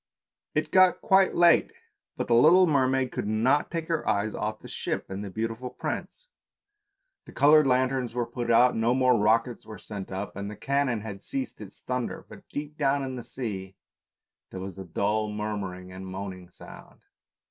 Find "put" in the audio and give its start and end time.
8.47-8.51